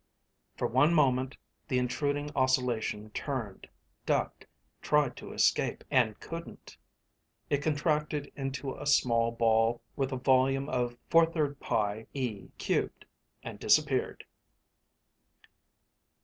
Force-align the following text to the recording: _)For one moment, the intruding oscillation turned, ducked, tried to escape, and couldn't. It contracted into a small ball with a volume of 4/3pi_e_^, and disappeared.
_)For 0.57 0.65
one 0.67 0.95
moment, 0.95 1.37
the 1.67 1.77
intruding 1.77 2.31
oscillation 2.35 3.11
turned, 3.11 3.67
ducked, 4.07 4.47
tried 4.81 5.15
to 5.17 5.31
escape, 5.31 5.83
and 5.91 6.19
couldn't. 6.19 6.75
It 7.51 7.61
contracted 7.61 8.31
into 8.35 8.73
a 8.75 8.87
small 8.87 9.31
ball 9.31 9.79
with 9.95 10.11
a 10.11 10.17
volume 10.17 10.69
of 10.69 10.97
4/3pi_e_^, 11.11 12.91
and 13.43 13.59
disappeared. 13.59 14.23